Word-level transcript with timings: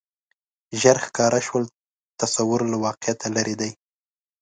ژر 0.81 0.97
ښکاره 1.05 1.39
شول 1.47 1.63
تصور 2.21 2.61
له 2.71 2.77
واقعیته 2.85 3.27
لرې 3.35 3.55
دی 3.61 3.71